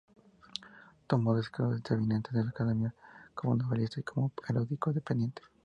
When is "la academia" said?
2.43-2.95